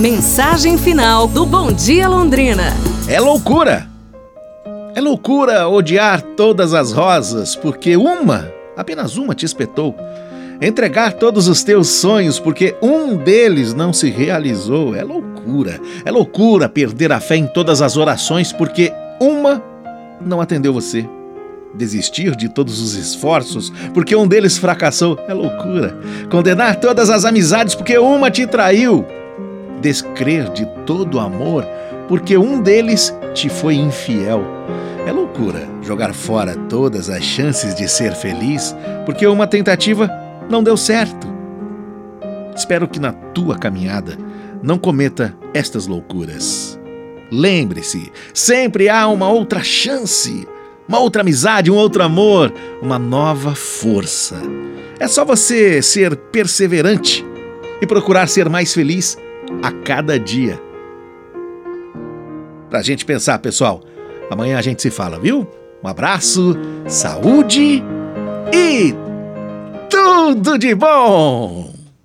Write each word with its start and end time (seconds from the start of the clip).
Mensagem 0.00 0.78
final 0.78 1.28
do 1.28 1.44
Bom 1.44 1.70
Dia 1.70 2.08
Londrina. 2.08 2.72
É 3.06 3.20
loucura! 3.20 3.86
É 4.94 5.00
loucura 5.00 5.68
odiar 5.68 6.22
todas 6.22 6.72
as 6.72 6.90
rosas, 6.90 7.54
porque 7.54 7.98
uma, 7.98 8.50
apenas 8.74 9.18
uma, 9.18 9.34
te 9.34 9.44
espetou. 9.44 9.94
Entregar 10.58 11.12
todos 11.12 11.48
os 11.48 11.62
teus 11.62 11.88
sonhos 11.88 12.40
porque 12.40 12.74
um 12.80 13.14
deles 13.14 13.74
não 13.74 13.92
se 13.92 14.08
realizou. 14.08 14.94
É 14.96 15.04
loucura. 15.04 15.78
É 16.02 16.10
loucura 16.10 16.66
perder 16.66 17.12
a 17.12 17.20
fé 17.20 17.36
em 17.36 17.46
todas 17.46 17.82
as 17.82 17.98
orações 17.98 18.54
porque 18.54 18.90
uma 19.20 19.62
não 20.18 20.40
atendeu 20.40 20.72
você. 20.72 21.06
Desistir 21.74 22.34
de 22.36 22.48
todos 22.48 22.80
os 22.80 22.94
esforços 22.94 23.70
porque 23.92 24.16
um 24.16 24.26
deles 24.26 24.56
fracassou. 24.56 25.18
É 25.28 25.34
loucura. 25.34 25.94
Condenar 26.30 26.76
todas 26.76 27.10
as 27.10 27.26
amizades 27.26 27.74
porque 27.74 27.98
uma 27.98 28.30
te 28.30 28.46
traiu. 28.46 29.04
Descrer 29.80 30.50
de 30.50 30.66
todo 30.84 31.18
amor 31.18 31.66
porque 32.08 32.36
um 32.36 32.60
deles 32.60 33.14
te 33.34 33.48
foi 33.48 33.76
infiel. 33.76 34.42
É 35.06 35.12
loucura 35.12 35.66
jogar 35.82 36.12
fora 36.12 36.54
todas 36.68 37.08
as 37.08 37.22
chances 37.22 37.74
de 37.74 37.88
ser 37.88 38.12
feliz 38.12 38.76
porque 39.06 39.26
uma 39.26 39.46
tentativa 39.46 40.10
não 40.48 40.62
deu 40.62 40.76
certo. 40.76 41.26
Espero 42.54 42.88
que 42.88 43.00
na 43.00 43.12
tua 43.12 43.56
caminhada 43.56 44.18
não 44.62 44.76
cometa 44.76 45.34
estas 45.54 45.86
loucuras. 45.86 46.78
Lembre-se, 47.32 48.12
sempre 48.34 48.88
há 48.88 49.06
uma 49.06 49.28
outra 49.28 49.62
chance, 49.62 50.46
uma 50.88 50.98
outra 50.98 51.22
amizade, 51.22 51.70
um 51.70 51.76
outro 51.76 52.02
amor, 52.02 52.52
uma 52.82 52.98
nova 52.98 53.54
força. 53.54 54.36
É 54.98 55.06
só 55.06 55.24
você 55.24 55.80
ser 55.80 56.16
perseverante 56.16 57.24
e 57.80 57.86
procurar 57.86 58.26
ser 58.26 58.48
mais 58.48 58.74
feliz 58.74 59.16
a 59.62 59.72
cada 59.72 60.18
dia. 60.18 60.60
Pra 62.68 62.82
gente 62.82 63.04
pensar, 63.04 63.38
pessoal. 63.38 63.82
Amanhã 64.30 64.58
a 64.58 64.62
gente 64.62 64.80
se 64.80 64.90
fala, 64.90 65.18
viu? 65.18 65.46
Um 65.82 65.88
abraço, 65.88 66.56
saúde 66.86 67.82
e 68.52 68.94
tudo 69.88 70.58
de 70.58 70.74
bom! 70.74 71.79